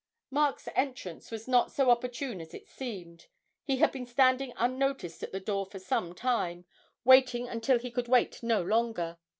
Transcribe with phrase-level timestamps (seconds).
[0.31, 3.27] Mark's entrance was not so opportune as it seemed;
[3.63, 6.65] he had been standing unnoticed at the door for some time,
[7.03, 9.19] waiting until he could wait no longer.